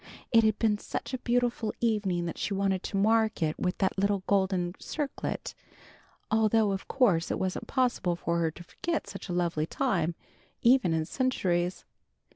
[0.31, 3.99] It had been such a beautiful evening that she wanted to mark it with that
[3.99, 5.53] little golden circlet,
[6.31, 10.15] although of course it wasn't possible for her to forget such a lovely time,
[10.63, 11.85] even in centuries.